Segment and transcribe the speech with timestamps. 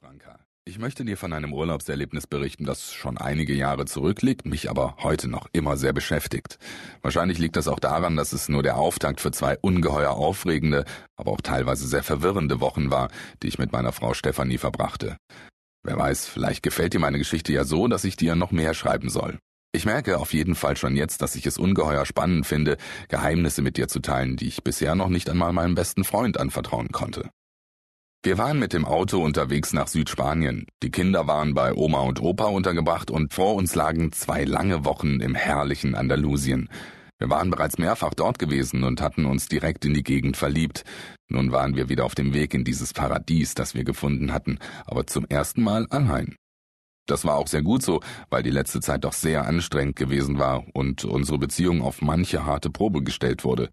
[0.00, 0.40] Franka.
[0.64, 5.28] Ich möchte dir von einem Urlaubserlebnis berichten, das schon einige Jahre zurückliegt, mich aber heute
[5.28, 6.58] noch immer sehr beschäftigt.
[7.02, 10.86] Wahrscheinlich liegt das auch daran, dass es nur der Auftakt für zwei ungeheuer aufregende,
[11.16, 13.10] aber auch teilweise sehr verwirrende Wochen war,
[13.42, 15.18] die ich mit meiner Frau Stefanie verbrachte.
[15.82, 19.10] Wer weiß, vielleicht gefällt dir meine Geschichte ja so, dass ich dir noch mehr schreiben
[19.10, 19.38] soll.
[19.72, 22.78] Ich merke auf jeden Fall schon jetzt, dass ich es ungeheuer spannend finde,
[23.08, 26.88] Geheimnisse mit dir zu teilen, die ich bisher noch nicht einmal meinem besten Freund anvertrauen
[26.88, 27.28] konnte.
[28.22, 30.66] Wir waren mit dem Auto unterwegs nach Südspanien.
[30.82, 35.20] Die Kinder waren bei Oma und Opa untergebracht und vor uns lagen zwei lange Wochen
[35.20, 36.68] im herrlichen Andalusien.
[37.18, 40.84] Wir waren bereits mehrfach dort gewesen und hatten uns direkt in die Gegend verliebt.
[41.30, 45.06] Nun waren wir wieder auf dem Weg in dieses Paradies, das wir gefunden hatten, aber
[45.06, 46.36] zum ersten Mal allein.
[47.06, 50.64] Das war auch sehr gut so, weil die letzte Zeit doch sehr anstrengend gewesen war
[50.74, 53.70] und unsere Beziehung auf manche harte Probe gestellt wurde.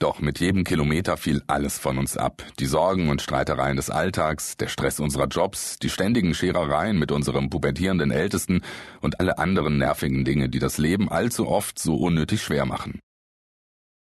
[0.00, 2.42] Doch mit jedem Kilometer fiel alles von uns ab.
[2.58, 7.48] Die Sorgen und Streitereien des Alltags, der Stress unserer Jobs, die ständigen Scherereien mit unserem
[7.48, 8.62] pubertierenden Ältesten
[9.00, 12.98] und alle anderen nervigen Dinge, die das Leben allzu oft so unnötig schwer machen.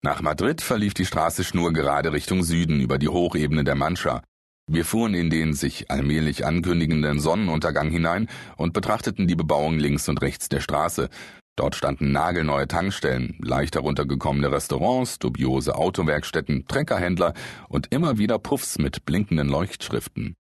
[0.02, 4.22] Nach Madrid verlief die Straße schnurgerade Richtung Süden über die Hochebene der Mancha.
[4.70, 10.20] Wir fuhren in den sich allmählich ankündigenden Sonnenuntergang hinein und betrachteten die Bebauung links und
[10.20, 11.08] rechts der Straße,
[11.58, 17.34] Dort standen nagelneue Tankstellen, leicht heruntergekommene Restaurants, dubiose Autowerkstätten, Treckerhändler
[17.68, 20.36] und immer wieder Puffs mit blinkenden Leuchtschriften.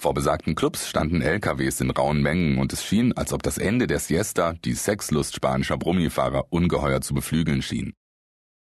[0.00, 3.86] Vor besagten Clubs standen LKWs in rauen Mengen und es schien, als ob das Ende
[3.86, 7.92] der Siesta die Sexlust spanischer Brummifahrer ungeheuer zu beflügeln schien.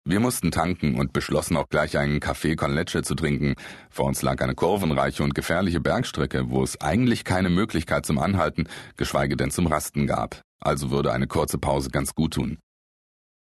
[0.04, 3.54] Wir mussten tanken und beschlossen auch gleich einen Café con leche zu trinken.
[3.88, 8.68] Vor uns lag eine kurvenreiche und gefährliche Bergstrecke, wo es eigentlich keine Möglichkeit zum Anhalten,
[8.96, 12.58] geschweige denn zum Rasten gab also würde eine kurze Pause ganz gut tun.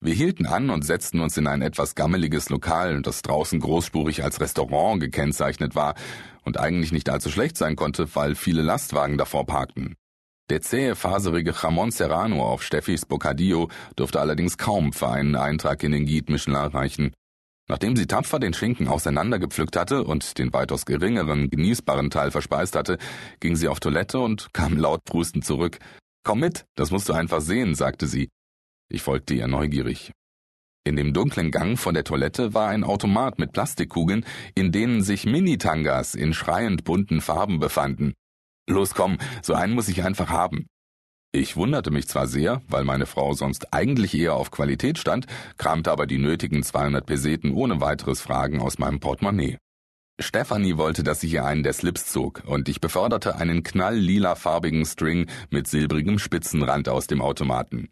[0.02, 4.42] Wir hielten an und setzten uns in ein etwas gammeliges Lokal, das draußen großspurig als
[4.42, 5.96] Restaurant gekennzeichnet war
[6.44, 9.96] und eigentlich nicht allzu schlecht sein konnte, weil viele Lastwagen davor parkten.
[10.50, 15.94] Der zähe, faserige Jamon Serrano auf Steffis Bocadillo durfte allerdings kaum für einen Eintrag in
[15.94, 17.14] den Guide Michelin reichen.
[17.70, 22.98] Nachdem sie tapfer den Schinken auseinandergepflückt hatte und den weitaus geringeren, genießbaren Teil verspeist hatte,
[23.40, 25.80] ging sie auf Toilette und kam laut prustend zurück,
[26.26, 28.30] Komm mit, das musst du einfach sehen, sagte sie.
[28.90, 30.14] Ich folgte ihr neugierig.
[30.86, 35.26] In dem dunklen Gang vor der Toilette war ein Automat mit Plastikkugeln, in denen sich
[35.26, 38.14] Mini-Tangas in schreiend bunten Farben befanden.
[38.70, 40.68] Los komm, so einen muss ich einfach haben.
[41.36, 45.26] Ich wunderte mich zwar sehr, weil meine Frau sonst eigentlich eher auf Qualität stand,
[45.58, 49.58] kramte aber die nötigen 200 Peseten ohne weiteres Fragen aus meinem Portemonnaie.
[50.22, 55.26] Stephanie wollte, dass ich ihr einen der Slips zog, und ich beförderte einen knalllila-farbigen String
[55.50, 57.90] mit silbrigem Spitzenrand aus dem Automaten.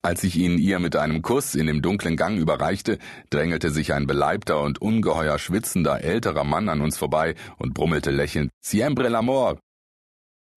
[0.00, 2.98] Als ich ihn ihr mit einem Kuss in dem dunklen Gang überreichte,
[3.30, 8.50] drängelte sich ein beleibter und ungeheuer schwitzender älterer Mann an uns vorbei und brummelte lächelnd
[8.64, 9.58] Siempre l'amor.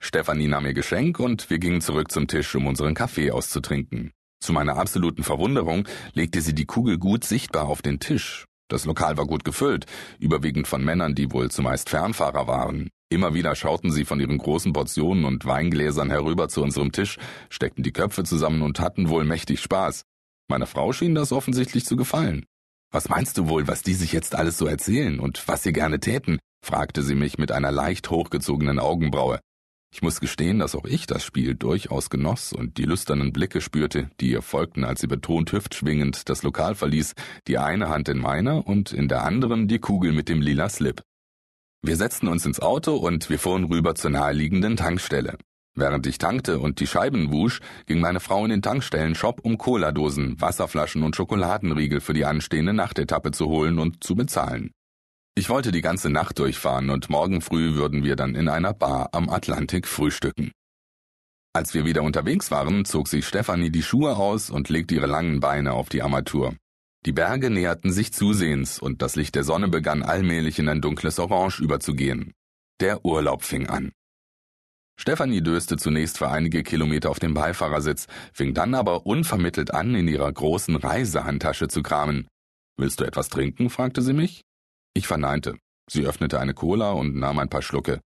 [0.04, 4.12] Stephanie nahm ihr Geschenk und wir gingen zurück zum Tisch, um unseren Kaffee auszutrinken.
[4.40, 8.46] Zu meiner absoluten Verwunderung legte sie die Kugel gut sichtbar auf den Tisch.
[8.68, 9.86] Das Lokal war gut gefüllt,
[10.18, 12.90] überwiegend von Männern, die wohl zumeist Fernfahrer waren.
[13.10, 17.20] Immer wieder schauten sie von ihren großen Portionen und Weingläsern herüber zu unserem Tisch,
[17.50, 20.04] steckten die Köpfe zusammen und hatten wohl mächtig Spaß.
[20.50, 22.46] Meiner Frau schien das offensichtlich zu gefallen.
[22.92, 26.00] Was meinst du wohl, was die sich jetzt alles so erzählen und was sie gerne
[26.00, 26.40] täten?
[26.66, 29.40] fragte sie mich mit einer leicht hochgezogenen Augenbraue.
[29.94, 34.10] Ich muss gestehen, dass auch ich das Spiel durchaus genoss und die lüsternen Blicke spürte,
[34.22, 37.14] die ihr folgten, als sie betont hüftschwingend das Lokal verließ,
[37.48, 41.02] die eine Hand in meiner und in der anderen die Kugel mit dem lila Slip.
[41.84, 45.38] Wir setzten uns ins Auto und wir fuhren rüber zur naheliegenden Tankstelle.
[45.76, 50.40] Während ich tankte und die Scheiben wusch, ging meine Frau in den Tankstellen-Shop, um Cola-Dosen,
[50.40, 54.72] Wasserflaschen und Schokoladenriegel für die anstehende Nachtetappe zu holen und zu bezahlen.
[55.34, 59.10] Ich wollte die ganze Nacht durchfahren und morgen früh würden wir dann in einer Bar
[59.14, 60.52] am Atlantik frühstücken.
[61.54, 65.40] Als wir wieder unterwegs waren, zog sich Stefanie die Schuhe aus und legte ihre langen
[65.40, 66.56] Beine auf die Armatur.
[67.06, 71.18] Die Berge näherten sich zusehends und das Licht der Sonne begann allmählich in ein dunkles
[71.18, 72.34] Orange überzugehen.
[72.80, 73.92] Der Urlaub fing an.
[75.00, 80.08] Stefanie döste zunächst für einige Kilometer auf dem Beifahrersitz, fing dann aber unvermittelt an, in
[80.08, 82.28] ihrer großen Reisehandtasche zu kramen.
[82.78, 83.70] Willst du etwas trinken?
[83.70, 84.44] fragte sie mich.
[84.94, 85.58] Ich verneinte.
[85.90, 88.02] Sie öffnete eine Cola und nahm ein paar Schlucke.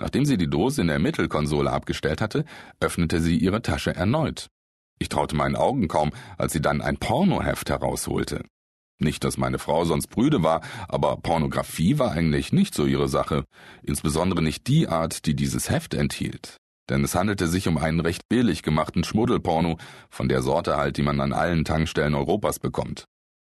[0.00, 2.44] Nachdem sie die Dose in der Mittelkonsole abgestellt hatte,
[2.80, 4.48] öffnete sie ihre Tasche erneut.
[4.98, 8.44] Ich traute meinen Augen kaum, als sie dann ein Pornoheft herausholte.
[9.00, 13.44] Nicht, dass meine Frau sonst brüde war, aber Pornografie war eigentlich nicht so ihre Sache,
[13.82, 16.56] insbesondere nicht die Art, die dieses Heft enthielt.
[16.88, 19.78] Denn es handelte sich um einen recht billig gemachten Schmuddelporno,
[20.10, 23.04] von der Sorte halt, die man an allen Tankstellen Europas bekommt.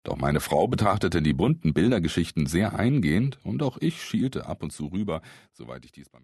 [0.04, 4.72] Doch meine Frau betrachtete die bunten Bildergeschichten sehr eingehend, und auch ich schielte ab und
[4.72, 5.22] zu rüber,
[5.52, 6.22] soweit ich dies beim